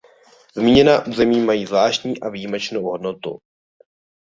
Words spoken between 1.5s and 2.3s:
zvláštní a